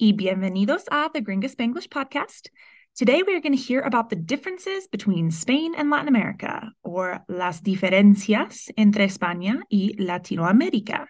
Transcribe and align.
Y 0.00 0.14
bienvenidos 0.14 0.84
a 0.90 1.10
the 1.12 1.20
Gringa 1.20 1.54
Spanglish 1.54 1.90
podcast. 1.90 2.48
Today 2.96 3.22
we 3.22 3.34
are 3.34 3.40
going 3.40 3.54
to 3.54 3.62
hear 3.62 3.82
about 3.82 4.08
the 4.08 4.16
differences 4.16 4.88
between 4.88 5.30
Spain 5.30 5.74
and 5.76 5.90
Latin 5.90 6.08
America, 6.08 6.72
or 6.82 7.22
las 7.28 7.60
diferencias 7.60 8.70
entre 8.78 9.04
España 9.04 9.60
y 9.70 9.92
Latinoamérica. 9.98 11.04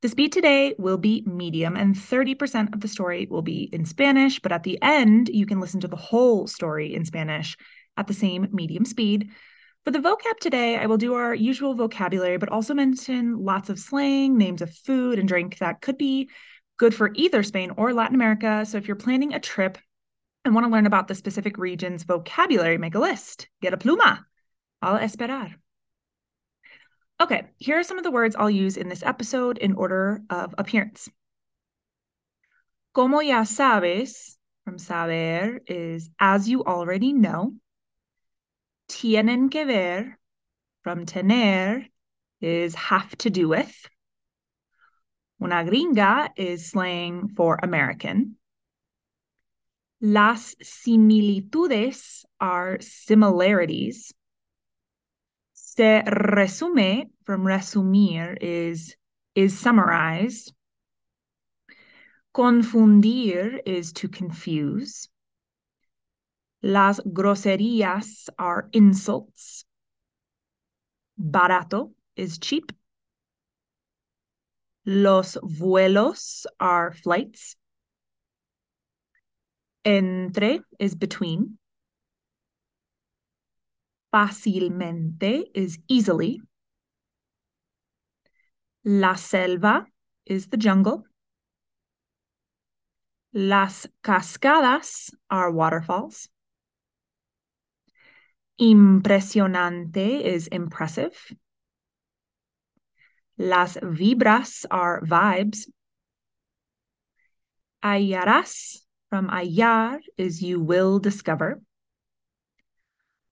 The 0.00 0.08
speed 0.08 0.32
today 0.32 0.74
will 0.78 0.96
be 0.96 1.22
medium, 1.26 1.76
and 1.76 1.94
30% 1.94 2.72
of 2.72 2.80
the 2.80 2.88
story 2.88 3.26
will 3.30 3.42
be 3.42 3.68
in 3.74 3.84
Spanish, 3.84 4.40
but 4.40 4.52
at 4.52 4.62
the 4.62 4.78
end, 4.80 5.28
you 5.28 5.44
can 5.44 5.60
listen 5.60 5.80
to 5.80 5.88
the 5.88 5.94
whole 5.96 6.46
story 6.46 6.94
in 6.94 7.04
Spanish 7.04 7.58
at 7.98 8.06
the 8.06 8.14
same 8.14 8.48
medium 8.52 8.86
speed. 8.86 9.28
For 9.84 9.90
the 9.90 9.98
vocab 9.98 10.38
today, 10.40 10.78
I 10.78 10.86
will 10.86 10.96
do 10.96 11.12
our 11.12 11.34
usual 11.34 11.74
vocabulary, 11.74 12.38
but 12.38 12.48
also 12.48 12.72
mention 12.72 13.44
lots 13.44 13.68
of 13.68 13.78
slang, 13.78 14.38
names 14.38 14.62
of 14.62 14.74
food 14.74 15.18
and 15.18 15.28
drink 15.28 15.58
that 15.58 15.82
could 15.82 15.98
be 15.98 16.30
good 16.78 16.94
for 16.94 17.10
either 17.14 17.42
Spain 17.42 17.72
or 17.76 17.92
Latin 17.92 18.14
America. 18.14 18.64
So 18.64 18.78
if 18.78 18.86
you're 18.86 18.96
planning 18.96 19.34
a 19.34 19.40
trip 19.40 19.78
and 20.44 20.54
want 20.54 20.66
to 20.66 20.70
learn 20.70 20.86
about 20.86 21.08
the 21.08 21.14
specific 21.14 21.58
region's 21.58 22.04
vocabulary, 22.04 22.78
make 22.78 22.94
a 22.94 23.00
list. 23.00 23.48
Get 23.60 23.74
a 23.74 23.76
pluma. 23.76 24.20
I'll 24.80 24.98
esperar. 24.98 25.54
Okay, 27.20 27.48
here 27.56 27.78
are 27.78 27.82
some 27.82 27.98
of 27.98 28.04
the 28.04 28.12
words 28.12 28.36
I'll 28.36 28.48
use 28.48 28.76
in 28.76 28.88
this 28.88 29.02
episode 29.02 29.58
in 29.58 29.74
order 29.74 30.22
of 30.30 30.54
appearance. 30.56 31.08
Como 32.94 33.18
ya 33.20 33.42
sabes, 33.42 34.36
from 34.64 34.78
saber 34.78 35.60
is 35.66 36.10
as 36.20 36.48
you 36.48 36.64
already 36.64 37.12
know. 37.12 37.54
Tienen 38.88 39.50
que 39.50 39.64
ver, 39.66 40.16
from 40.84 41.06
tener, 41.06 41.86
is 42.40 42.74
have 42.76 43.16
to 43.18 43.30
do 43.30 43.48
with. 43.48 43.88
Una 45.42 45.64
gringa 45.64 46.30
is 46.36 46.70
slang 46.70 47.28
for 47.28 47.58
American. 47.62 48.36
Las 50.00 50.56
similitudes 50.62 52.24
are 52.40 52.78
similarities. 52.80 54.12
Se 55.52 56.02
resume 56.06 57.10
from 57.24 57.44
resumir 57.44 58.36
is 58.40 58.96
is 59.34 59.58
summarized. 59.58 60.52
Confundir 62.34 63.60
is 63.64 63.92
to 63.92 64.08
confuse. 64.08 65.08
Las 66.62 67.00
groserías 67.00 68.28
are 68.38 68.68
insults. 68.72 69.64
Barato 71.18 71.92
is 72.16 72.38
cheap. 72.38 72.72
Los 74.90 75.36
vuelos 75.42 76.46
are 76.58 76.92
flights. 76.92 77.56
Entre 79.84 80.60
is 80.78 80.94
between. 80.94 81.58
Fácilmente 84.10 85.44
is 85.54 85.78
easily. 85.88 86.40
La 88.82 89.16
selva 89.16 89.84
is 90.24 90.48
the 90.48 90.56
jungle. 90.56 91.04
Las 93.34 93.86
cascadas 94.02 95.10
are 95.28 95.50
waterfalls. 95.50 96.30
Impresionante 98.58 100.24
is 100.24 100.46
impressive. 100.46 101.12
Las 103.38 103.76
vibras 103.76 104.66
are 104.68 105.00
vibes. 105.02 105.70
Hallarás 107.84 108.80
from 109.08 109.28
hallar 109.28 110.00
is 110.16 110.42
you 110.42 110.60
will 110.60 110.98
discover. 110.98 111.60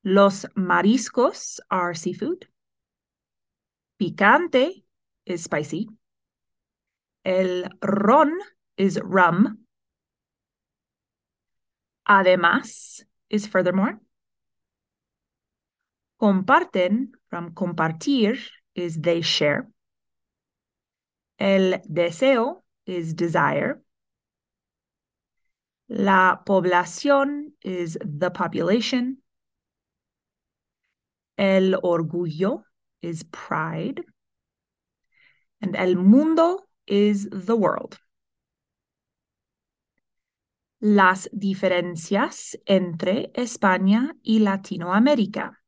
Los 0.05 0.47
mariscos 0.57 1.59
are 1.69 1.93
seafood. 1.93 2.47
Picante 4.01 4.85
is 5.25 5.43
spicy. 5.43 5.89
El 7.25 7.65
ron 7.83 8.33
is 8.77 9.01
rum. 9.03 9.67
Además 12.09 13.03
is 13.29 13.49
furthermore. 13.49 13.99
Comparten 16.23 17.09
from 17.29 17.51
compartir 17.51 18.39
is 18.77 18.97
they 19.01 19.21
share. 19.21 19.69
El 21.39 21.83
deseo 21.85 22.65
is 22.87 23.15
desire. 23.15 23.83
La 25.89 26.43
población 26.45 27.53
is 27.63 27.99
the 28.03 28.31
population. 28.31 29.19
El 31.37 31.75
orgullo 31.83 32.65
is 33.03 33.25
pride. 33.25 34.03
And 35.61 35.77
el 35.77 35.97
mundo 35.97 36.67
is 36.87 37.29
the 37.31 37.57
world. 37.57 37.99
Las 40.81 41.29
diferencias 41.33 42.57
entre 42.67 43.31
España 43.35 44.15
y 44.23 44.41
Latinoamérica. 44.41 45.59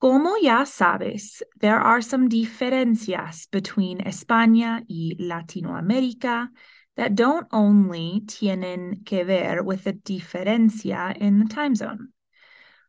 Como 0.00 0.36
ya 0.36 0.64
sabes, 0.64 1.42
there 1.60 1.80
are 1.80 2.00
some 2.00 2.28
diferencias 2.28 3.50
between 3.50 3.98
España 3.98 4.84
y 4.88 5.16
Latinoamérica 5.18 6.50
that 6.96 7.16
don't 7.16 7.48
only 7.52 8.22
tienen 8.26 9.04
que 9.04 9.24
ver 9.24 9.64
with 9.64 9.82
the 9.82 9.94
diferencia 9.94 11.16
in 11.16 11.40
the 11.40 11.52
time 11.52 11.74
zone. 11.74 12.12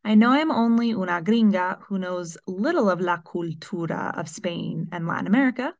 I 0.04 0.14
know 0.14 0.32
I'm 0.32 0.52
only 0.52 0.92
una 0.92 1.20
gringa 1.22 1.80
who 1.82 1.98
knows 1.98 2.38
little 2.46 2.92
of 2.92 3.02
la 3.02 3.18
cultura 3.18 4.16
of 4.16 4.30
Spain 4.30 4.88
and 4.92 5.08
Latin 5.08 5.26
America, 5.26 5.74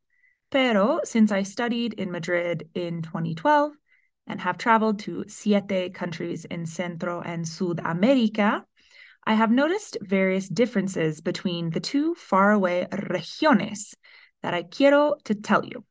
pero 0.50 1.02
since 1.04 1.32
I 1.32 1.44
studied 1.44 1.94
in 1.94 2.12
Madrid 2.12 2.70
in 2.74 3.04
2012 3.04 3.74
and 4.26 4.42
have 4.42 4.58
traveled 4.58 4.98
to 5.00 5.26
siete 5.28 5.94
countries 5.94 6.46
in 6.46 6.66
Centro 6.66 7.22
and 7.22 7.46
Sudamérica, 7.46 8.66
I 9.26 9.34
have 9.34 9.52
noticed 9.52 9.98
various 10.02 10.48
differences 10.48 11.22
between 11.22 11.70
the 11.70 11.80
two 11.80 12.16
faraway 12.16 12.88
regiones 12.92 13.96
that 14.42 14.54
I 14.54 14.64
quiero 14.64 15.16
to 15.26 15.36
tell 15.36 15.66
you. 15.66 15.84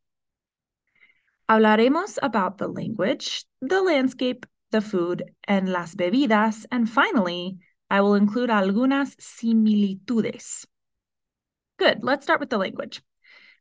Hablaremos 1.49 2.19
about 2.23 2.59
the 2.59 2.69
language, 2.69 3.45
the 3.61 3.81
landscape, 3.81 4.45
the 4.71 4.81
food, 4.81 5.23
and 5.45 5.71
las 5.71 5.95
bebidas, 5.95 6.67
and 6.71 6.89
finally, 6.89 7.59
I 7.91 8.03
will 8.03 8.15
include 8.15 8.51
algunas 8.51 9.17
similitudes. 9.19 10.67
Good, 11.79 12.03
let's 12.03 12.25
start 12.25 12.41
with 12.41 12.51
the 12.51 12.59
language. 12.59 13.01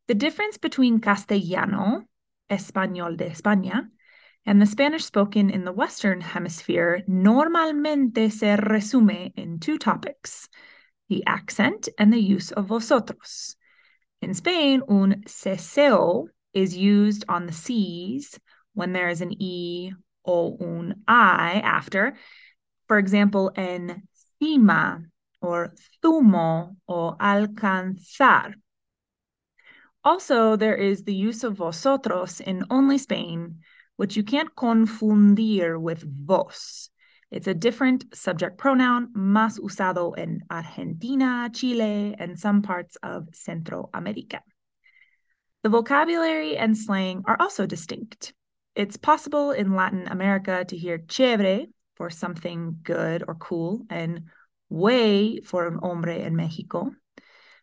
The 0.08 0.16
difference 0.16 0.58
between 0.58 1.00
Castellano, 1.00 2.04
Español 2.50 3.16
de 3.16 3.30
España, 3.30 3.90
and 4.48 4.62
the 4.62 4.66
Spanish 4.66 5.04
spoken 5.04 5.50
in 5.50 5.66
the 5.66 5.74
Western 5.74 6.22
Hemisphere 6.22 7.04
normalmente 7.06 8.32
se 8.32 8.56
resume 8.56 9.34
in 9.36 9.60
two 9.60 9.78
topics 9.78 10.48
the 11.10 11.26
accent 11.28 11.90
and 12.00 12.14
the 12.14 12.20
use 12.20 12.54
of 12.54 12.66
vosotros. 12.66 13.58
In 14.22 14.34
Spain, 14.34 14.82
un 14.88 15.24
ceceo 15.28 16.28
is 16.54 16.78
used 16.78 17.26
on 17.28 17.46
the 17.46 17.52
C's 17.52 18.40
when 18.74 18.94
there 18.94 19.10
is 19.10 19.20
an 19.20 19.34
E 19.42 19.92
or 20.24 20.58
un 20.62 21.04
I 21.08 21.62
after. 21.64 22.16
For 22.88 22.98
example, 22.98 23.52
encima 23.58 25.02
or 25.42 25.74
zumo 26.04 26.78
or 26.88 27.18
alcanzar. 27.18 28.54
Also, 30.06 30.56
there 30.56 30.76
is 30.76 31.04
the 31.04 31.14
use 31.14 31.44
of 31.44 31.56
vosotros 31.56 32.40
in 32.40 32.64
only 32.70 32.98
Spain 32.98 33.60
which 33.98 34.16
you 34.16 34.24
can't 34.24 34.56
confundir 34.56 35.80
with 35.80 36.02
vos. 36.02 36.90
It's 37.30 37.48
a 37.48 37.54
different 37.54 38.06
subject 38.16 38.58
pronoun, 38.58 39.12
más 39.14 39.60
usado 39.60 40.18
en 40.18 40.46
Argentina, 40.50 41.50
Chile, 41.54 42.16
and 42.18 42.40
some 42.40 42.62
parts 42.62 42.96
of 43.04 43.28
Centro 43.34 43.90
America. 43.94 44.42
The 45.64 45.70
vocabulary 45.70 46.56
and 46.56 46.78
slang 46.78 47.24
are 47.26 47.36
also 47.40 47.66
distinct. 47.66 48.34
It's 48.76 48.96
possible 48.96 49.52
in 49.52 49.76
Latin 49.76 50.08
America 50.08 50.64
to 50.64 50.78
hear 50.78 51.00
chévere 51.00 51.66
for 51.96 52.10
something 52.10 52.78
good 52.84 53.24
or 53.28 53.36
cool, 53.36 53.82
and 53.90 54.30
güey 54.72 55.44
for 55.44 55.68
un 55.68 55.80
hombre 55.82 56.22
in 56.22 56.36
Mexico. 56.36 56.92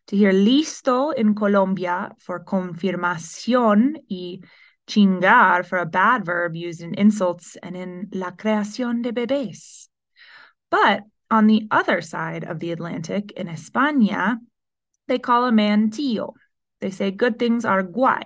To 0.09 0.17
hear 0.17 0.33
listo 0.33 1.15
in 1.17 1.35
Colombia 1.35 2.11
for 2.19 2.45
confirmación 2.45 3.95
y 4.11 4.41
chingar 4.87 5.65
for 5.65 5.79
a 5.79 5.87
bad 5.87 6.25
verb 6.25 6.55
used 6.55 6.83
in 6.83 6.95
insults 6.95 7.57
and 7.63 7.77
in 7.77 8.09
la 8.13 8.31
creación 8.31 9.03
de 9.03 9.13
bebés. 9.13 9.89
But 10.71 11.03
on 11.31 11.47
the 11.47 11.67
other 11.71 12.01
side 12.01 12.45
of 12.45 12.59
the 12.61 12.73
Atlantic, 12.73 13.33
in 13.33 13.47
España, 13.47 14.39
they 15.09 15.19
call 15.19 15.47
a 15.47 15.53
man 15.53 15.91
tío. 15.91 16.35
They 16.81 16.91
say 16.91 17.11
good 17.11 17.39
things 17.39 17.65
are 17.65 17.83
guay. 17.83 18.25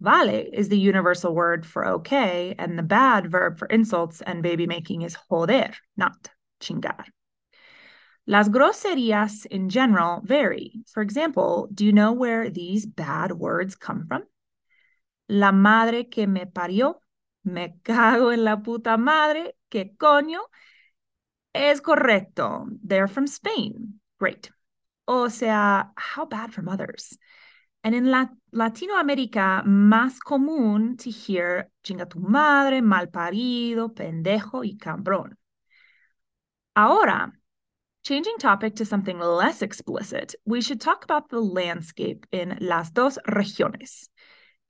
Vale 0.00 0.44
is 0.52 0.68
the 0.68 0.78
universal 0.78 1.34
word 1.34 1.64
for 1.64 1.86
okay, 1.86 2.54
and 2.58 2.78
the 2.78 2.82
bad 2.82 3.30
verb 3.30 3.58
for 3.58 3.66
insults 3.66 4.20
and 4.20 4.42
baby 4.42 4.66
making 4.66 5.02
is 5.02 5.16
joder, 5.30 5.72
not 5.96 6.28
chingar. 6.60 7.04
Las 8.26 8.48
groserías 8.48 9.46
in 9.46 9.68
general 9.68 10.20
vary. 10.24 10.82
For 10.92 11.02
example, 11.02 11.68
do 11.72 11.84
you 11.84 11.92
know 11.92 12.12
where 12.12 12.48
these 12.48 12.86
bad 12.86 13.32
words 13.32 13.74
come 13.76 14.06
from? 14.06 14.24
La 15.26 15.52
madre 15.52 16.08
que 16.08 16.26
me 16.26 16.46
parió, 16.46 17.00
me 17.42 17.78
cago 17.82 18.32
en 18.32 18.44
la 18.44 18.62
puta 18.62 18.96
madre, 18.96 19.56
que 19.68 19.96
coño. 19.96 20.40
Es 21.52 21.80
correcto. 21.80 22.66
They're 22.82 23.08
from 23.08 23.26
Spain. 23.26 24.00
Great. 24.18 24.50
O 25.06 25.28
sea, 25.28 25.92
how 25.96 26.26
bad 26.26 26.52
from 26.52 26.68
others. 26.68 27.18
And 27.82 27.94
in 27.94 28.10
La 28.10 28.30
Latinoamérica, 28.52 29.62
más 29.64 30.18
común 30.18 30.96
to 30.96 31.10
hear 31.10 31.70
chinga 31.82 32.08
tu 32.08 32.18
madre, 32.18 32.80
mal 32.80 33.08
parido, 33.08 33.94
pendejo 33.94 34.64
y 34.64 34.78
cabrón. 34.78 35.36
Ahora, 36.74 37.30
changing 38.02 38.38
topic 38.38 38.76
to 38.76 38.84
something 38.86 39.18
less 39.18 39.60
explicit, 39.60 40.34
we 40.46 40.62
should 40.62 40.80
talk 40.80 41.04
about 41.04 41.28
the 41.28 41.40
landscape 41.40 42.26
in 42.32 42.56
las 42.60 42.90
dos 42.90 43.18
regiones. 43.26 44.08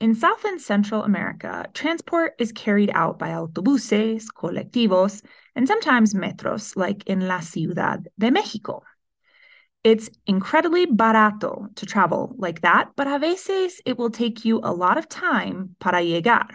In 0.00 0.14
South 0.14 0.44
and 0.44 0.60
Central 0.60 1.02
America, 1.02 1.66
transport 1.72 2.34
is 2.38 2.52
carried 2.52 2.90
out 2.94 3.18
by 3.18 3.30
autobuses, 3.30 4.26
colectivos, 4.26 5.22
and 5.54 5.68
sometimes 5.68 6.14
metros, 6.14 6.76
like 6.76 7.04
in 7.06 7.28
La 7.28 7.40
Ciudad 7.40 8.08
de 8.18 8.30
Mexico. 8.30 8.82
It's 9.84 10.10
incredibly 10.26 10.86
barato 10.86 11.74
to 11.76 11.86
travel 11.86 12.34
like 12.38 12.62
that, 12.62 12.90
but 12.96 13.06
a 13.06 13.18
veces 13.18 13.80
it 13.86 13.96
will 13.96 14.10
take 14.10 14.44
you 14.44 14.60
a 14.62 14.72
lot 14.72 14.98
of 14.98 15.08
time 15.08 15.76
para 15.78 16.00
llegar. 16.00 16.48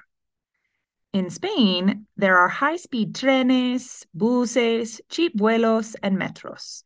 In 1.14 1.30
Spain, 1.30 2.06
there 2.18 2.38
are 2.38 2.50
high 2.50 2.76
speed 2.76 3.16
trenes, 3.16 4.06
buses, 4.14 5.02
cheap 5.10 5.36
vuelos, 5.38 5.96
and 6.04 6.18
metros. 6.18 6.84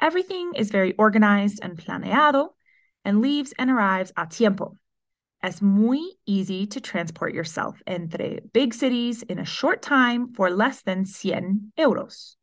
Everything 0.00 0.52
is 0.56 0.70
very 0.70 0.94
organized 0.94 1.60
and 1.62 1.78
planeado 1.78 2.48
and 3.04 3.22
leaves 3.22 3.54
and 3.58 3.70
arrives 3.70 4.12
a 4.16 4.26
tiempo. 4.26 4.76
Es 5.42 5.60
muy 5.60 6.12
easy 6.24 6.66
to 6.68 6.80
transport 6.80 7.34
yourself 7.34 7.82
entre 7.86 8.40
big 8.52 8.72
cities 8.72 9.22
in 9.22 9.38
a 9.40 9.44
short 9.44 9.82
time 9.82 10.32
for 10.34 10.50
less 10.50 10.82
than 10.82 11.04
100 11.04 11.72
euros. 11.76 12.36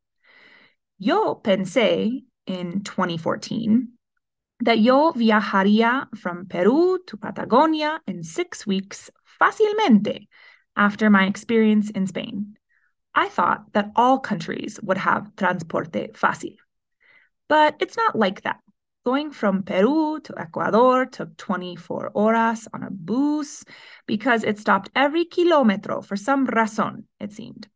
Yo 0.97 1.35
pensé 1.35 2.23
in 2.45 2.83
2014 2.83 3.93
that 4.61 4.79
yo 4.79 5.13
viajaría 5.13 6.07
from 6.17 6.45
Peru 6.47 6.99
to 7.07 7.15
Patagonia 7.15 8.01
in 8.05 8.23
six 8.23 8.67
weeks 8.67 9.09
fácilmente 9.39 10.27
after 10.75 11.09
my 11.09 11.25
experience 11.25 11.89
in 11.91 12.05
Spain. 12.05 12.57
I 13.15 13.29
thought 13.29 13.71
that 13.73 13.91
all 13.95 14.19
countries 14.19 14.79
would 14.83 14.97
have 14.97 15.35
transporte 15.35 16.13
fácil. 16.13 16.57
But 17.47 17.75
it's 17.79 17.97
not 17.97 18.17
like 18.17 18.41
that. 18.41 18.59
Going 19.09 19.31
from 19.31 19.63
Peru 19.63 20.19
to 20.19 20.39
Ecuador 20.39 21.07
took 21.07 21.35
24 21.35 22.11
horas 22.13 22.67
on 22.71 22.83
a 22.83 22.91
bus 22.91 23.65
because 24.05 24.43
it 24.43 24.59
stopped 24.59 24.91
every 24.95 25.25
kilometro 25.25 26.05
for 26.05 26.15
some 26.15 26.45
razón, 26.45 27.05
it 27.19 27.33
seemed. 27.33 27.67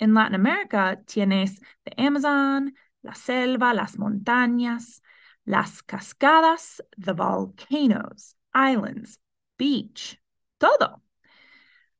In 0.00 0.14
Latin 0.14 0.34
America, 0.34 0.96
tienes 1.06 1.60
the 1.84 2.00
Amazon, 2.00 2.72
la 3.04 3.12
selva, 3.12 3.74
las 3.74 3.96
montañas, 3.96 5.02
las 5.46 5.82
cascadas, 5.82 6.80
the 6.96 7.12
volcanoes, 7.12 8.34
islands, 8.54 9.18
beach, 9.58 10.16
todo. 10.58 11.02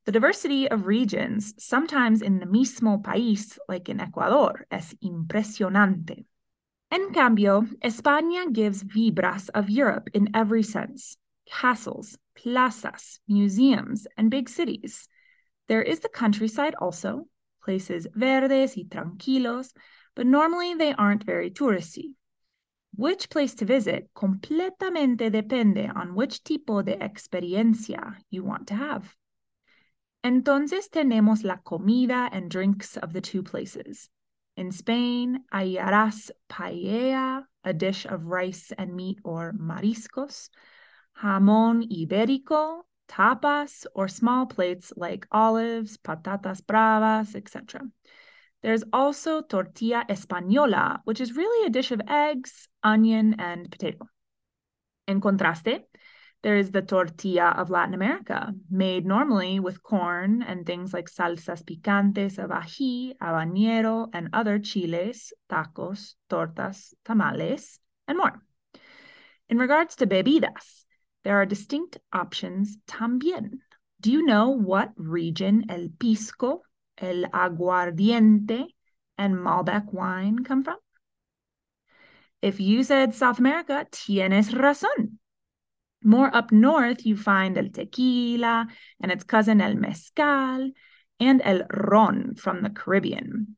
The 0.06 0.12
diversity 0.12 0.70
of 0.70 0.86
regions, 0.86 1.52
sometimes 1.58 2.22
in 2.22 2.38
the 2.38 2.46
mismo 2.46 3.02
país, 3.02 3.58
like 3.68 3.90
in 3.90 4.00
Ecuador, 4.00 4.64
es 4.70 4.94
impresionante. 5.04 6.24
En 6.92 7.10
cambio, 7.14 7.66
España 7.82 8.52
gives 8.52 8.84
vibras 8.84 9.48
of 9.54 9.70
Europe 9.70 10.10
in 10.12 10.28
every 10.34 10.62
sense 10.62 11.16
castles, 11.46 12.18
plazas, 12.34 13.18
museums, 13.26 14.06
and 14.18 14.30
big 14.30 14.46
cities. 14.46 15.08
There 15.68 15.80
is 15.80 16.00
the 16.00 16.10
countryside 16.10 16.74
also, 16.74 17.28
places 17.64 18.06
verdes 18.14 18.76
y 18.76 18.84
tranquilos, 18.90 19.72
but 20.14 20.26
normally 20.26 20.74
they 20.74 20.92
aren't 20.92 21.24
very 21.24 21.50
touristy. 21.50 22.12
Which 22.94 23.30
place 23.30 23.54
to 23.54 23.64
visit 23.64 24.10
completamente 24.14 25.30
depende 25.30 25.90
on 25.96 26.14
which 26.14 26.44
tipo 26.44 26.84
de 26.84 26.98
experiencia 27.02 28.18
you 28.28 28.44
want 28.44 28.66
to 28.66 28.74
have. 28.74 29.16
Entonces 30.22 30.90
tenemos 30.90 31.42
la 31.42 31.56
comida 31.64 32.28
and 32.30 32.50
drinks 32.50 32.98
of 32.98 33.14
the 33.14 33.22
two 33.22 33.42
places. 33.42 34.10
In 34.62 34.70
Spain, 34.70 35.42
hallarás 35.52 36.30
paella, 36.48 37.44
a 37.64 37.72
dish 37.72 38.06
of 38.06 38.26
rice 38.26 38.70
and 38.78 38.94
meat 38.94 39.18
or 39.24 39.52
mariscos, 39.58 40.50
jamón 41.20 41.82
ibérico, 41.90 42.82
tapas, 43.08 43.86
or 43.96 44.06
small 44.06 44.46
plates 44.46 44.92
like 44.96 45.26
olives, 45.32 45.96
patatas 45.96 46.64
bravas, 46.64 47.34
etc. 47.34 47.82
There's 48.62 48.84
also 48.92 49.42
tortilla 49.42 50.06
española, 50.08 51.00
which 51.06 51.20
is 51.20 51.34
really 51.34 51.66
a 51.66 51.70
dish 51.70 51.90
of 51.90 52.00
eggs, 52.06 52.68
onion, 52.84 53.34
and 53.40 53.68
potato. 53.68 54.06
En 55.08 55.20
contraste, 55.20 55.88
there 56.42 56.56
is 56.56 56.70
the 56.70 56.82
tortilla 56.82 57.54
of 57.56 57.70
Latin 57.70 57.94
America, 57.94 58.52
made 58.70 59.06
normally 59.06 59.60
with 59.60 59.82
corn 59.82 60.42
and 60.42 60.66
things 60.66 60.92
like 60.92 61.08
salsas 61.08 61.62
picantes 61.62 62.38
of 62.42 62.50
ají, 62.50 63.16
habanero, 63.18 64.08
and 64.12 64.28
other 64.32 64.58
chiles, 64.58 65.32
tacos, 65.48 66.14
tortas, 66.28 66.94
tamales, 67.04 67.78
and 68.08 68.18
more. 68.18 68.42
In 69.48 69.58
regards 69.58 69.96
to 69.96 70.06
bebidas, 70.06 70.84
there 71.24 71.40
are 71.40 71.46
distinct 71.46 71.98
options 72.12 72.78
también. 72.88 73.60
Do 74.00 74.10
you 74.10 74.26
know 74.26 74.48
what 74.48 74.90
region 74.96 75.66
el 75.68 75.88
pisco 75.96 76.62
el 76.98 77.24
aguardiente, 77.32 78.66
and 79.18 79.34
Malbec 79.34 79.92
wine 79.92 80.44
come 80.44 80.64
from? 80.64 80.76
If 82.40 82.58
you 82.60 82.82
said 82.82 83.14
South 83.14 83.38
America, 83.38 83.86
tienes 83.90 84.50
razón. 84.50 85.18
More 86.04 86.34
up 86.34 86.52
north, 86.52 87.06
you 87.06 87.16
find 87.16 87.56
el 87.56 87.68
tequila 87.68 88.66
and 89.00 89.12
its 89.12 89.24
cousin 89.24 89.60
el 89.60 89.74
mezcal 89.74 90.70
and 91.20 91.42
el 91.44 91.62
ron 91.70 92.34
from 92.34 92.62
the 92.62 92.70
Caribbean. 92.70 93.56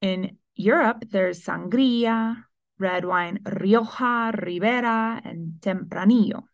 In 0.00 0.38
Europe, 0.54 1.04
there's 1.10 1.44
sangria, 1.44 2.44
red 2.78 3.04
wine 3.04 3.40
Rioja, 3.44 4.32
Ribera, 4.36 5.20
and 5.24 5.60
Tempranillo. 5.60 6.44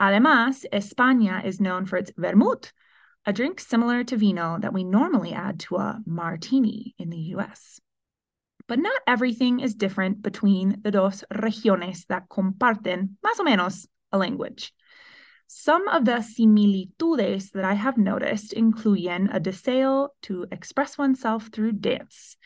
Además, 0.00 0.64
España 0.72 1.44
is 1.44 1.60
known 1.60 1.86
for 1.86 1.96
its 1.96 2.12
vermouth, 2.16 2.72
a 3.26 3.32
drink 3.32 3.60
similar 3.60 4.04
to 4.04 4.16
vino 4.16 4.58
that 4.60 4.72
we 4.72 4.84
normally 4.84 5.32
add 5.32 5.60
to 5.60 5.76
a 5.76 6.00
martini 6.04 6.94
in 6.98 7.10
the 7.10 7.34
US. 7.36 7.80
But 8.66 8.78
not 8.78 9.00
everything 9.06 9.60
is 9.60 9.74
different 9.74 10.22
between 10.22 10.80
the 10.82 10.90
dos 10.90 11.24
regiones 11.30 12.06
that 12.06 12.28
comparten, 12.28 13.16
más 13.24 13.38
o 13.38 13.44
menos, 13.44 13.86
a 14.14 14.16
language. 14.16 14.72
Some 15.46 15.88
of 15.88 16.04
the 16.04 16.22
similitudes 16.22 17.50
that 17.50 17.64
I 17.64 17.74
have 17.74 17.98
noticed 17.98 18.54
incluyen 18.54 19.28
a 19.34 19.40
deseo 19.40 20.08
to 20.22 20.46
express 20.50 20.96
oneself 20.96 21.48
through 21.52 21.72
dance. 21.72 22.36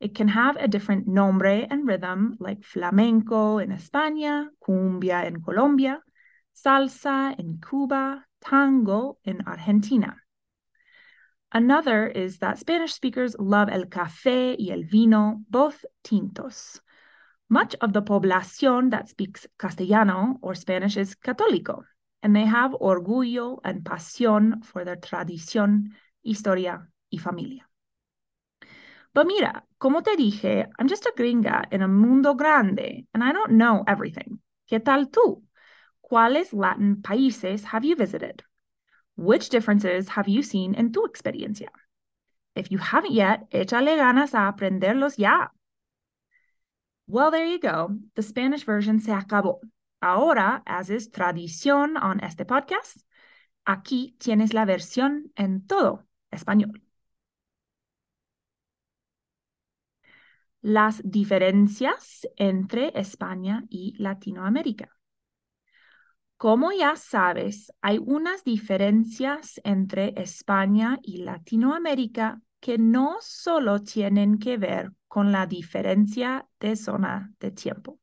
It 0.00 0.14
can 0.14 0.28
have 0.28 0.56
a 0.56 0.68
different 0.68 1.08
nombre 1.08 1.66
and 1.70 1.88
rhythm, 1.88 2.36
like 2.38 2.62
flamenco 2.62 3.58
in 3.58 3.70
España, 3.70 4.48
cumbia 4.62 5.26
in 5.26 5.42
Colombia, 5.42 6.00
salsa 6.54 7.38
in 7.38 7.60
Cuba, 7.66 8.24
tango 8.40 9.18
in 9.24 9.40
Argentina. 9.46 10.16
Another 11.52 12.06
is 12.06 12.38
that 12.38 12.58
Spanish 12.58 12.92
speakers 12.92 13.36
love 13.38 13.68
el 13.70 13.84
café 13.84 14.56
y 14.58 14.72
el 14.72 14.82
vino, 14.82 15.40
both 15.48 15.84
tintos. 16.02 16.80
Much 17.48 17.74
of 17.80 17.92
the 17.92 18.02
población 18.02 18.90
that 18.90 19.08
speaks 19.08 19.46
Castellano 19.58 20.38
or 20.40 20.54
Spanish 20.54 20.96
is 20.96 21.14
católico, 21.14 21.84
and 22.22 22.34
they 22.34 22.46
have 22.46 22.72
orgullo 22.80 23.60
and 23.64 23.84
pasión 23.84 24.64
for 24.64 24.84
their 24.84 24.96
tradición, 24.96 25.90
historia 26.22 26.88
y 27.10 27.18
familia. 27.18 27.68
But 29.12 29.26
mira, 29.26 29.64
como 29.78 30.00
te 30.00 30.16
dije, 30.16 30.66
I'm 30.78 30.88
just 30.88 31.06
a 31.06 31.12
gringa 31.16 31.66
in 31.70 31.82
a 31.82 31.88
mundo 31.88 32.34
grande, 32.34 33.06
and 33.14 33.22
I 33.22 33.32
don't 33.32 33.52
know 33.52 33.84
everything. 33.86 34.40
¿Qué 34.68 34.80
tal 34.80 35.10
tú? 35.10 35.44
¿Cuáles 36.02 36.52
Latin 36.52 37.02
países 37.02 37.64
have 37.64 37.84
you 37.84 37.94
visited? 37.94 38.42
Which 39.16 39.50
differences 39.50 40.08
have 40.08 40.28
you 40.28 40.42
seen 40.42 40.74
en 40.74 40.90
tu 40.90 41.06
experiencia? 41.06 41.68
If 42.56 42.72
you 42.72 42.78
haven't 42.78 43.12
yet, 43.12 43.48
échale 43.50 43.96
ganas 43.96 44.34
a 44.34 44.48
aprenderlos 44.48 45.16
ya. 45.16 45.52
Well, 47.06 47.30
there 47.30 47.46
you 47.46 47.58
go. 47.58 47.96
The 48.14 48.22
Spanish 48.22 48.64
version 48.64 49.00
se 49.00 49.12
acabó. 49.12 49.60
Ahora, 50.00 50.62
as 50.66 50.90
is 50.90 51.10
tradición 51.10 51.96
on 51.96 52.20
este 52.20 52.44
podcast, 52.44 52.98
Aquí 53.64 54.14
tienes 54.18 54.52
la 54.52 54.64
versión 54.66 55.32
en 55.36 55.66
todo 55.66 56.06
español. 56.30 56.82
Las 60.60 61.00
diferencias 61.04 62.28
entre 62.36 62.92
España 62.98 63.64
y 63.70 63.94
Latinoamérica. 63.98 64.90
Como 66.36 66.72
ya 66.72 66.96
sabes, 66.96 67.72
hay 67.80 67.98
unas 67.98 68.44
diferencias 68.44 69.60
entre 69.64 70.12
España 70.20 70.98
y 71.02 71.18
Latinoamérica 71.18 72.42
que 72.60 72.76
no 72.76 73.16
solo 73.20 73.80
tienen 73.80 74.38
que 74.38 74.58
ver 74.58 74.92
con 75.14 75.30
la 75.30 75.46
diferencia 75.46 76.48
de 76.58 76.74
zona 76.74 77.32
de 77.38 77.52
tiempo. 77.52 78.00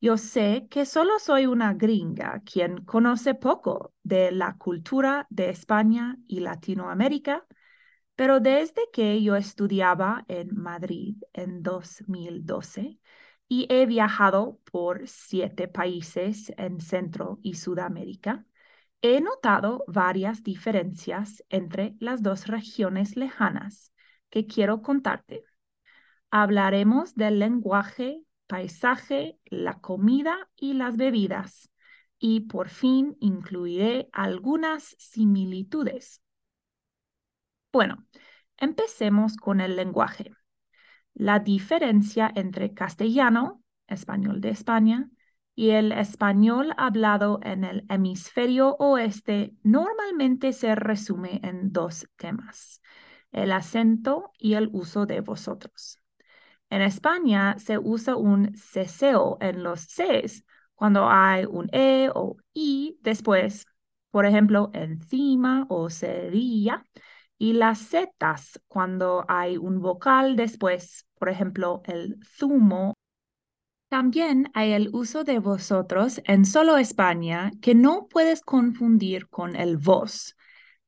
Yo 0.00 0.16
sé 0.16 0.66
que 0.68 0.84
solo 0.84 1.20
soy 1.20 1.46
una 1.46 1.74
gringa 1.74 2.42
quien 2.44 2.84
conoce 2.84 3.36
poco 3.36 3.94
de 4.02 4.32
la 4.32 4.56
cultura 4.56 5.28
de 5.30 5.50
España 5.50 6.18
y 6.26 6.40
Latinoamérica, 6.40 7.46
pero 8.16 8.40
desde 8.40 8.82
que 8.92 9.22
yo 9.22 9.36
estudiaba 9.36 10.24
en 10.26 10.56
Madrid 10.56 11.18
en 11.32 11.62
2012 11.62 12.98
y 13.46 13.66
he 13.70 13.86
viajado 13.86 14.58
por 14.72 15.06
siete 15.06 15.68
países 15.68 16.52
en 16.56 16.80
Centro 16.80 17.38
y 17.42 17.54
Sudamérica, 17.54 18.44
he 19.02 19.20
notado 19.20 19.84
varias 19.86 20.42
diferencias 20.42 21.44
entre 21.48 21.94
las 22.00 22.24
dos 22.24 22.48
regiones 22.48 23.14
lejanas 23.14 23.92
que 24.30 24.48
quiero 24.48 24.82
contarte. 24.82 25.44
Hablaremos 26.32 27.14
del 27.14 27.38
lenguaje 27.38 28.24
paisaje, 28.52 29.38
la 29.46 29.80
comida 29.80 30.50
y 30.56 30.74
las 30.74 30.98
bebidas. 30.98 31.70
Y 32.18 32.40
por 32.40 32.68
fin 32.68 33.16
incluiré 33.18 34.10
algunas 34.12 34.94
similitudes. 34.98 36.20
Bueno, 37.72 38.06
empecemos 38.58 39.38
con 39.38 39.62
el 39.62 39.74
lenguaje. 39.74 40.32
La 41.14 41.38
diferencia 41.38 42.30
entre 42.34 42.74
castellano, 42.74 43.62
español 43.86 44.42
de 44.42 44.50
España, 44.50 45.08
y 45.54 45.70
el 45.70 45.90
español 45.90 46.74
hablado 46.76 47.40
en 47.42 47.64
el 47.64 47.86
hemisferio 47.88 48.76
oeste 48.78 49.54
normalmente 49.62 50.52
se 50.52 50.74
resume 50.74 51.40
en 51.42 51.72
dos 51.72 52.06
temas, 52.16 52.82
el 53.32 53.52
acento 53.52 54.30
y 54.38 54.54
el 54.54 54.68
uso 54.72 55.06
de 55.06 55.22
vosotros. 55.22 56.01
En 56.72 56.80
España 56.80 57.58
se 57.58 57.76
usa 57.76 58.16
un 58.16 58.56
ceseo 58.56 59.36
en 59.42 59.62
los 59.62 59.88
Cs 59.88 60.42
cuando 60.74 61.06
hay 61.06 61.44
un 61.44 61.68
E 61.70 62.08
o 62.14 62.38
I 62.54 62.96
después, 63.02 63.66
por 64.10 64.24
ejemplo, 64.24 64.70
encima 64.72 65.66
o 65.68 65.90
cerilla, 65.90 66.82
y 67.36 67.52
las 67.52 67.78
zetas 67.90 68.58
cuando 68.68 69.26
hay 69.28 69.58
un 69.58 69.82
vocal 69.82 70.34
después, 70.34 71.06
por 71.18 71.28
ejemplo, 71.28 71.82
el 71.84 72.16
zumo. 72.38 72.94
También 73.90 74.50
hay 74.54 74.72
el 74.72 74.88
uso 74.94 75.24
de 75.24 75.40
vosotros 75.40 76.22
en 76.24 76.46
solo 76.46 76.78
España 76.78 77.50
que 77.60 77.74
no 77.74 78.06
puedes 78.08 78.40
confundir 78.40 79.28
con 79.28 79.56
el 79.56 79.76
vos. 79.76 80.36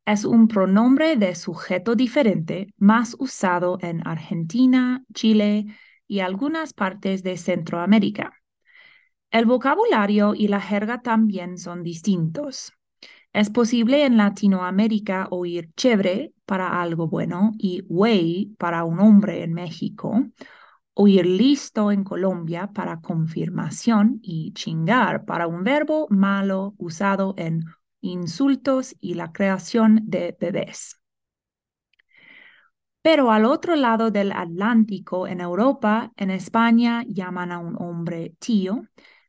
Es 0.07 0.27
un 0.27 0.49
pronombre 0.49 1.17
de 1.17 1.35
sujeto 1.35 1.95
diferente 1.95 2.69
más 2.77 3.17
usado 3.19 3.79
en 3.81 4.07
Argentina, 4.07 5.03
Chile 5.15 5.67
y 6.07 6.21
algunas 6.21 6.75
partes 6.75 7.23
de 7.23 7.39
Centroamérica. 7.39 8.35
El 9.31 9.47
vocabulario 9.47 10.35
y 10.35 10.49
la 10.49 10.61
jerga 10.61 11.01
también 11.01 11.57
son 11.57 11.83
distintos. 11.83 12.73
Es 13.33 13.51
posible 13.51 14.05
en 14.05 14.17
Latinoamérica 14.17 15.27
oír 15.31 15.71
chévere 15.75 16.35
para 16.45 16.83
algo 16.83 17.09
bueno 17.09 17.53
y 17.59 17.81
güey 17.81 18.55
para 18.59 18.85
un 18.85 19.01
hombre 19.01 19.43
en 19.43 19.55
México, 19.55 20.23
oír 20.93 21.27
listo 21.27 21.91
en 21.91 22.05
Colombia 22.05 22.71
para 22.73 23.01
confirmación 23.01 24.21
y 24.23 24.53
chingar 24.53 25.25
para 25.25 25.47
un 25.47 25.65
verbo 25.65 26.07
malo 26.11 26.75
usado 26.79 27.35
en 27.39 27.65
insultos 28.05 28.95
y 29.01 29.15
la 29.15 29.33
creación 29.33 30.01
de 30.05 30.37
bebés. 30.39 31.01
Pero 33.03 33.31
al 33.31 33.45
otro 33.45 33.77
lado 33.77 34.11
del 34.11 34.33
Atlántico, 34.33 35.27
en 35.29 35.41
Europa, 35.41 36.13
en 36.17 36.31
España, 36.31 37.05
llaman 37.07 37.53
a 37.53 37.59
un 37.59 37.77
hombre 37.81 38.35
tío, 38.39 38.87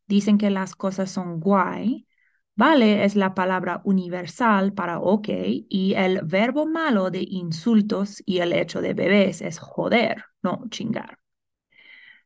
dicen 0.07 0.37
que 0.37 0.49
las 0.49 0.75
cosas 0.75 1.11
son 1.11 1.39
guay. 1.39 2.07
Vale 2.55 3.03
es 3.03 3.15
la 3.17 3.33
palabra 3.33 3.81
universal 3.83 4.73
para 4.73 4.99
ok 4.99 5.27
y 5.69 5.93
el 5.95 6.21
verbo 6.23 6.65
malo 6.65 7.11
de 7.11 7.25
insultos 7.29 8.23
y 8.25 8.39
el 8.39 8.53
hecho 8.53 8.81
de 8.81 8.93
bebés 8.93 9.41
es 9.41 9.59
joder, 9.59 10.23
no 10.41 10.63
chingar. 10.69 11.19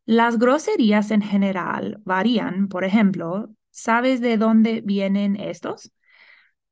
Las 0.06 0.38
groserías 0.40 1.10
en 1.12 1.22
general 1.22 2.02
varían, 2.04 2.68
por 2.68 2.84
ejemplo, 2.84 3.50
¿sabes 3.72 4.20
de 4.22 4.38
dónde 4.38 4.82
vienen 4.82 5.36
estos? 5.38 5.92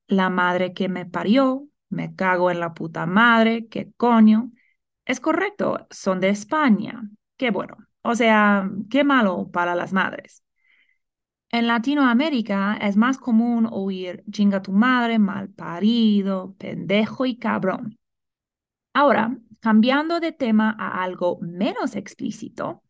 La 0.08 0.30
madre 0.30 0.74
que 0.74 0.90
me 0.90 1.06
parió, 1.06 1.68
me 1.90 2.16
cago 2.16 2.52
en 2.52 2.60
la 2.60 2.74
puta 2.74 3.06
madre, 3.06 3.68
qué 3.68 3.92
coño. 3.98 4.52
Es 5.06 5.20
correcto, 5.20 5.88
son 5.90 6.20
de 6.20 6.30
España. 6.30 7.10
Qué 7.38 7.52
bueno. 7.52 7.78
O 8.02 8.16
sea, 8.16 8.70
qué 8.90 9.04
malo 9.04 9.50
para 9.52 9.76
las 9.76 9.94
madres. 9.94 10.44
En 11.50 11.68
Latinoamérica 11.68 12.78
es 12.82 12.98
más 12.98 13.18
común 13.18 13.68
oír 13.72 14.24
chinga 14.32 14.62
tu 14.62 14.74
madre, 14.74 15.18
mal 15.18 15.50
parido, 15.50 16.56
pendejo 16.58 17.26
y 17.26 17.38
cabrón. 17.38 17.98
Ahora, 18.94 19.38
cambiando 19.62 20.20
de 20.20 20.34
tema 20.34 20.76
a 20.78 21.04
algo 21.04 21.40
menos 21.42 21.96
explícito, 21.96 22.84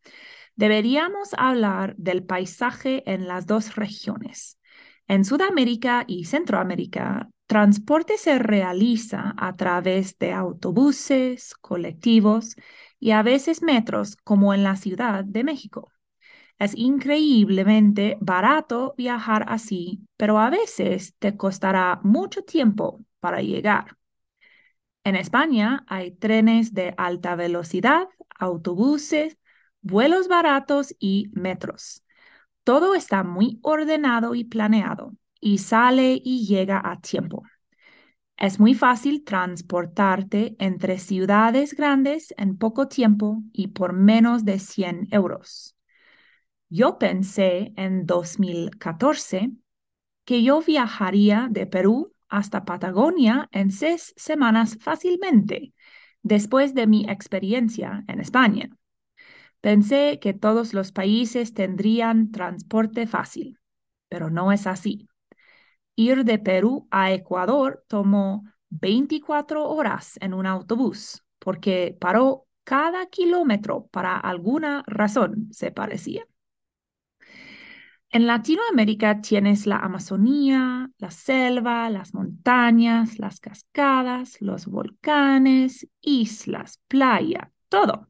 deberíamos 0.56 1.34
hablar 1.38 1.94
del 1.96 2.24
paisaje 2.24 3.08
en 3.10 3.28
las 3.28 3.46
dos 3.46 3.76
regiones. 3.76 4.57
En 5.08 5.24
Sudamérica 5.24 6.04
y 6.06 6.26
Centroamérica, 6.26 7.30
transporte 7.46 8.18
se 8.18 8.38
realiza 8.38 9.34
a 9.38 9.56
través 9.56 10.18
de 10.18 10.32
autobuses, 10.32 11.54
colectivos 11.54 12.56
y 13.00 13.12
a 13.12 13.22
veces 13.22 13.62
metros, 13.62 14.16
como 14.16 14.52
en 14.52 14.62
la 14.62 14.76
Ciudad 14.76 15.24
de 15.24 15.44
México. 15.44 15.90
Es 16.58 16.76
increíblemente 16.76 18.18
barato 18.20 18.94
viajar 18.98 19.46
así, 19.48 20.00
pero 20.16 20.38
a 20.38 20.50
veces 20.50 21.14
te 21.18 21.36
costará 21.36 22.00
mucho 22.02 22.42
tiempo 22.42 23.00
para 23.20 23.40
llegar. 23.40 23.96
En 25.04 25.16
España 25.16 25.84
hay 25.88 26.10
trenes 26.10 26.74
de 26.74 26.94
alta 26.98 27.34
velocidad, 27.34 28.08
autobuses, 28.38 29.38
vuelos 29.80 30.28
baratos 30.28 30.94
y 30.98 31.30
metros. 31.32 32.02
Todo 32.68 32.94
está 32.94 33.24
muy 33.24 33.60
ordenado 33.62 34.34
y 34.34 34.44
planeado 34.44 35.14
y 35.40 35.56
sale 35.56 36.20
y 36.22 36.46
llega 36.46 36.82
a 36.84 37.00
tiempo. 37.00 37.44
Es 38.36 38.60
muy 38.60 38.74
fácil 38.74 39.24
transportarte 39.24 40.54
entre 40.58 40.98
ciudades 40.98 41.72
grandes 41.72 42.34
en 42.36 42.58
poco 42.58 42.86
tiempo 42.86 43.42
y 43.54 43.68
por 43.68 43.94
menos 43.94 44.44
de 44.44 44.58
100 44.58 45.08
euros. 45.12 45.76
Yo 46.68 46.98
pensé 46.98 47.72
en 47.78 48.04
2014 48.04 49.50
que 50.26 50.42
yo 50.42 50.60
viajaría 50.60 51.48
de 51.50 51.66
Perú 51.66 52.12
hasta 52.28 52.66
Patagonia 52.66 53.48
en 53.50 53.70
seis 53.70 54.12
semanas 54.18 54.76
fácilmente, 54.78 55.72
después 56.20 56.74
de 56.74 56.86
mi 56.86 57.08
experiencia 57.08 58.04
en 58.08 58.20
España. 58.20 58.77
Pensé 59.60 60.18
que 60.20 60.34
todos 60.34 60.72
los 60.72 60.92
países 60.92 61.52
tendrían 61.52 62.30
transporte 62.30 63.06
fácil, 63.06 63.58
pero 64.08 64.30
no 64.30 64.52
es 64.52 64.66
así. 64.66 65.08
Ir 65.96 66.24
de 66.24 66.38
Perú 66.38 66.86
a 66.90 67.12
Ecuador 67.12 67.84
tomó 67.88 68.44
24 68.70 69.68
horas 69.68 70.16
en 70.20 70.34
un 70.34 70.46
autobús 70.46 71.24
porque 71.38 71.96
paró 71.98 72.46
cada 72.64 73.06
kilómetro 73.06 73.86
para 73.86 74.16
alguna 74.16 74.84
razón, 74.86 75.48
se 75.50 75.72
parecía. 75.72 76.24
En 78.10 78.26
Latinoamérica 78.26 79.20
tienes 79.20 79.66
la 79.66 79.78
Amazonía, 79.78 80.90
la 80.98 81.10
selva, 81.10 81.90
las 81.90 82.14
montañas, 82.14 83.18
las 83.18 83.40
cascadas, 83.40 84.40
los 84.40 84.66
volcanes, 84.66 85.86
islas, 86.00 86.80
playa, 86.88 87.52
todo 87.68 88.07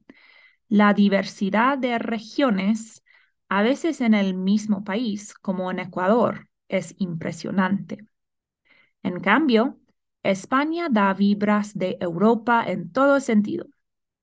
la 0.69 0.95
diversidad 0.95 1.79
de 1.79 1.99
regiones, 1.99 3.05
a 3.49 3.63
veces 3.63 4.01
en 4.01 4.15
el 4.15 4.35
mismo 4.35 4.85
país, 4.85 5.35
como 5.35 5.71
en 5.71 5.79
Ecuador, 5.81 6.49
es 6.69 6.95
impresionante. 6.99 8.07
En 9.03 9.21
cambio, 9.21 9.79
España 10.23 10.89
da 10.91 11.15
vibras 11.15 11.77
de 11.77 11.97
Europa 12.01 12.65
en 12.67 12.93
todo 12.93 13.21
sentido. 13.21 13.67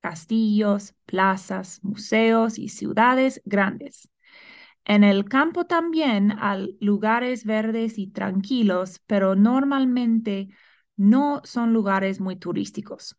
Castillos, 0.02 0.94
plazas, 1.06 1.80
museos 1.84 2.60
y 2.60 2.70
ciudades 2.70 3.42
grandes. 3.46 4.10
En 4.86 5.04
el 5.04 5.26
campo 5.26 5.66
también 5.66 6.34
hay 6.40 6.78
lugares 6.82 7.46
verdes 7.46 7.98
y 7.98 8.08
tranquilos, 8.08 9.02
pero 9.08 9.36
normalmente 9.36 10.50
no 10.96 11.42
son 11.44 11.74
lugares 11.74 12.20
muy 12.20 12.36
turísticos. 12.38 13.18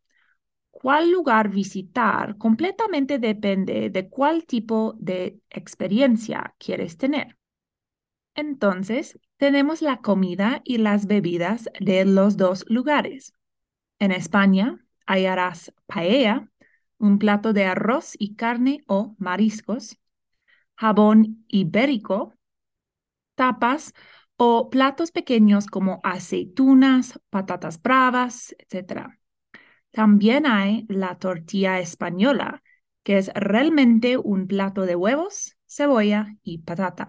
¿Cuál 0.80 1.10
lugar 1.10 1.48
visitar? 1.48 2.36
Completamente 2.36 3.18
depende 3.18 3.88
de 3.90 4.08
cuál 4.10 4.44
tipo 4.44 4.94
de 4.98 5.40
experiencia 5.50 6.54
quieres 6.58 6.98
tener. 6.98 7.38
Entonces, 8.34 9.18
tenemos 9.38 9.80
la 9.80 9.98
comida 10.02 10.60
y 10.64 10.78
las 10.78 11.06
bebidas 11.06 11.70
de 11.80 12.04
los 12.04 12.36
dos 12.36 12.64
lugares. 12.68 13.32
En 13.98 14.12
España 14.12 14.84
hallarás 15.06 15.72
paella, 15.86 16.50
un 16.98 17.18
plato 17.18 17.52
de 17.54 17.64
arroz 17.64 18.14
y 18.18 18.34
carne 18.36 18.84
o 18.86 19.14
mariscos, 19.18 19.98
jabón 20.76 21.44
ibérico, 21.48 22.34
tapas 23.34 23.94
o 24.36 24.70
platos 24.70 25.10
pequeños 25.12 25.66
como 25.66 26.00
aceitunas, 26.04 27.20
patatas 27.30 27.80
bravas, 27.80 28.54
etc. 28.58 29.18
También 29.96 30.44
hay 30.46 30.84
la 30.90 31.18
tortilla 31.18 31.80
española, 31.80 32.62
que 33.02 33.16
es 33.16 33.32
realmente 33.34 34.18
un 34.18 34.46
plato 34.46 34.82
de 34.84 34.94
huevos, 34.94 35.56
cebolla 35.66 36.36
y 36.42 36.58
patata. 36.58 37.08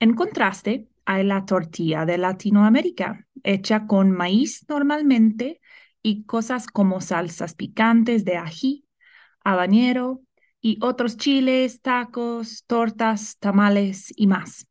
En 0.00 0.14
contraste, 0.14 0.88
hay 1.04 1.24
la 1.24 1.44
tortilla 1.44 2.04
de 2.04 2.18
Latinoamérica, 2.18 3.26
hecha 3.44 3.86
con 3.86 4.10
maíz 4.10 4.64
normalmente 4.68 5.60
y 6.02 6.24
cosas 6.24 6.66
como 6.66 7.00
salsas 7.00 7.54
picantes 7.54 8.24
de 8.24 8.36
ají, 8.36 8.84
habanero 9.44 10.22
y 10.60 10.78
otros 10.82 11.16
chiles, 11.16 11.80
tacos, 11.82 12.64
tortas, 12.66 13.38
tamales 13.38 14.12
y 14.16 14.26
más. 14.26 14.66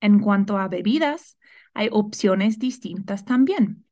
En 0.00 0.20
cuanto 0.20 0.58
a 0.58 0.68
bebidas, 0.68 1.38
hay 1.74 1.88
opciones 1.92 2.58
distintas 2.58 3.24
también. 3.26 3.85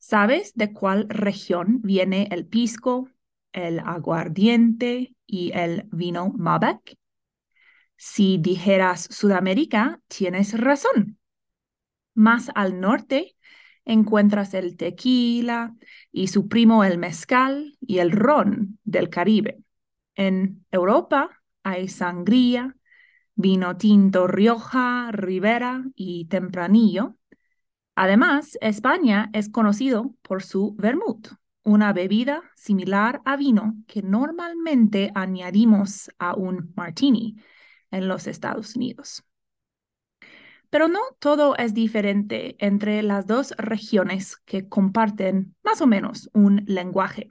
¿Sabes 0.00 0.54
de 0.54 0.72
cuál 0.72 1.08
región 1.10 1.82
viene 1.82 2.26
el 2.30 2.46
pisco, 2.46 3.08
el 3.52 3.80
aguardiente 3.80 5.14
y 5.26 5.52
el 5.54 5.88
vino 5.92 6.32
Malbec? 6.36 6.96
Si 7.96 8.38
dijeras 8.38 9.02
Sudamérica, 9.10 10.00
tienes 10.08 10.58
razón. 10.58 11.18
Más 12.14 12.50
al 12.54 12.80
norte 12.80 13.36
encuentras 13.84 14.54
el 14.54 14.78
tequila 14.78 15.76
y 16.12 16.28
su 16.28 16.48
primo 16.48 16.82
el 16.82 16.96
mezcal 16.96 17.76
y 17.80 17.98
el 17.98 18.10
ron 18.10 18.78
del 18.84 19.10
Caribe. 19.10 19.60
En 20.14 20.64
Europa 20.70 21.42
hay 21.62 21.88
sangría, 21.88 22.74
vino 23.34 23.76
tinto 23.76 24.26
Rioja, 24.26 25.12
Ribera 25.12 25.84
y 25.94 26.24
Tempranillo. 26.24 27.16
Además, 27.94 28.56
España 28.60 29.30
es 29.32 29.48
conocido 29.48 30.14
por 30.22 30.42
su 30.42 30.74
vermut, 30.76 31.28
una 31.62 31.92
bebida 31.92 32.42
similar 32.56 33.20
a 33.24 33.36
vino 33.36 33.74
que 33.86 34.02
normalmente 34.02 35.10
añadimos 35.14 36.10
a 36.18 36.34
un 36.34 36.72
martini 36.76 37.36
en 37.90 38.08
los 38.08 38.26
Estados 38.26 38.76
Unidos. 38.76 39.24
Pero 40.70 40.88
no 40.88 41.00
todo 41.18 41.56
es 41.56 41.74
diferente 41.74 42.56
entre 42.64 43.02
las 43.02 43.26
dos 43.26 43.52
regiones 43.58 44.36
que 44.36 44.68
comparten 44.68 45.54
más 45.62 45.80
o 45.80 45.86
menos 45.86 46.30
un 46.32 46.62
lenguaje. 46.66 47.30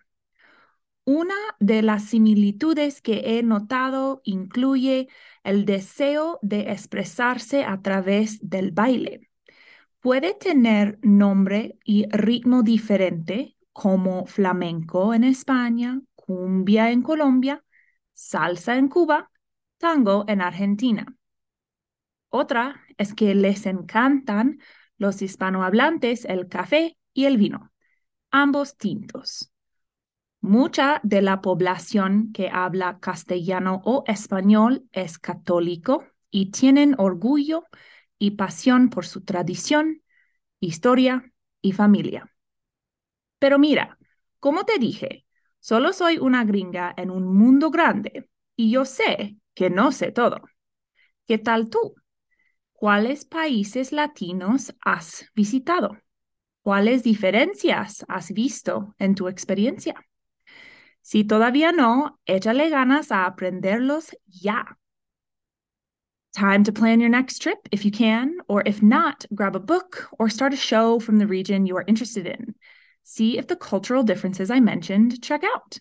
Una 1.06 1.36
de 1.60 1.82
las 1.82 2.04
similitudes 2.04 3.02
que 3.02 3.40
he 3.40 3.44
notado 3.44 4.22
incluye 4.26 5.08
el 5.44 5.66
deseo 5.66 6.38
de 6.42 6.72
expresarse 6.72 7.64
a 7.64 7.82
través 7.82 8.38
del 8.42 8.72
baile. 8.72 9.29
Puede 10.00 10.34
tener 10.34 10.98
nombre 11.02 11.78
y 11.84 12.08
ritmo 12.10 12.64
diferente, 12.64 13.58
como 13.74 14.26
flamenco 14.26 15.14
en 15.14 15.24
España, 15.24 16.02
cumbia 16.16 16.92
en 16.92 17.02
Colombia, 17.02 17.64
salsa 18.14 18.78
en 18.78 18.88
Cuba 18.88 19.30
tango 19.78 20.26
en 20.28 20.42
Argentina. 20.42 21.06
Otra 22.30 22.82
es 22.98 23.14
que 23.14 23.34
les 23.34 23.66
encantan 23.66 24.60
los 24.98 25.22
hispanohablantes 25.22 26.26
el 26.26 26.48
café 26.48 26.98
y 27.14 27.26
el 27.26 27.38
vino, 27.38 27.72
ambos 28.30 28.78
tintos. 28.78 29.52
Mucha 30.42 31.00
de 31.04 31.22
la 31.22 31.42
población 31.42 32.32
que 32.32 32.50
habla 32.50 33.00
castellano 33.00 33.82
o 33.84 34.04
español 34.06 34.88
es 34.92 35.18
católico 35.18 36.06
y 36.30 36.52
tienen 36.52 36.96
orgullo 36.98 37.66
y 38.20 38.32
pasión 38.32 38.90
por 38.90 39.08
su 39.08 39.22
tradición, 39.24 40.04
historia 40.62 41.34
y 41.62 41.74
familia. 41.74 42.32
Pero 43.40 43.60
mira, 43.60 43.98
como 44.40 44.66
te 44.66 44.78
dije, 44.80 45.26
solo 45.60 45.94
soy 45.94 46.18
una 46.18 46.44
gringa 46.44 46.94
en 46.98 47.12
un 47.12 47.26
mundo 47.36 47.72
grande 47.72 48.30
y 48.56 48.72
yo 48.72 48.86
sé 48.86 49.38
que 49.54 49.70
no 49.70 49.92
sé 49.92 50.12
todo. 50.12 50.42
¿Qué 51.28 51.38
tal 51.38 51.70
tú? 51.70 51.96
¿Cuáles 52.74 53.26
países 53.26 53.94
latinos 53.94 54.76
has 54.82 55.28
visitado? 55.36 55.98
¿Cuáles 56.64 57.04
diferencias 57.04 58.06
has 58.10 58.32
visto 58.34 58.96
en 59.00 59.16
tu 59.16 59.30
experiencia? 59.30 59.96
Si 61.02 61.26
todavía 61.26 61.74
no, 61.74 62.20
échale 62.26 62.70
ganas 62.70 63.12
a 63.12 63.26
aprenderlos 63.26 64.18
ya. 64.28 64.79
Time 66.36 66.64
to 66.64 66.72
plan 66.72 67.00
your 67.00 67.10
next 67.10 67.40
trip 67.40 67.58
if 67.72 67.84
you 67.84 67.92
can, 67.92 68.38
or 68.48 68.62
if 68.66 68.84
not, 68.84 69.26
grab 69.34 69.56
a 69.56 69.60
book 69.60 70.08
or 70.20 70.30
start 70.30 70.54
a 70.54 70.58
show 70.58 71.00
from 71.00 71.18
the 71.18 71.28
region 71.28 71.66
you 71.66 71.76
are 71.78 71.86
interested 71.88 72.28
in. 72.28 72.54
See 73.04 73.38
if 73.38 73.48
the 73.48 73.56
cultural 73.56 74.04
differences 74.04 74.52
I 74.52 74.60
mentioned 74.60 75.22
check 75.24 75.44
out. 75.44 75.80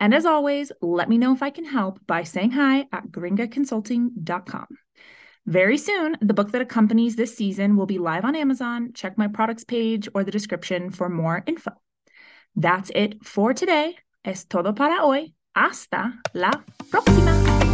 And 0.00 0.14
as 0.14 0.26
always, 0.26 0.72
let 0.80 1.08
me 1.08 1.18
know 1.18 1.32
if 1.32 1.42
I 1.42 1.50
can 1.50 1.64
help 1.64 2.00
by 2.06 2.24
saying 2.24 2.52
hi 2.52 2.86
at 2.92 3.08
gringaconsulting.com. 3.10 4.66
Very 5.46 5.76
soon, 5.76 6.16
the 6.22 6.34
book 6.34 6.52
that 6.52 6.62
accompanies 6.62 7.16
this 7.16 7.36
season 7.36 7.76
will 7.76 7.86
be 7.86 7.98
live 7.98 8.24
on 8.24 8.34
Amazon. 8.34 8.92
Check 8.94 9.18
my 9.18 9.28
products 9.28 9.64
page 9.64 10.08
or 10.14 10.24
the 10.24 10.30
description 10.30 10.90
for 10.90 11.10
more 11.10 11.42
info. 11.46 11.72
That's 12.56 12.90
it 12.94 13.24
for 13.24 13.52
today. 13.52 13.96
Es 14.24 14.44
todo 14.44 14.72
para 14.72 15.02
hoy. 15.02 15.34
Hasta 15.54 16.14
la 16.32 16.50
próxima. 16.90 17.73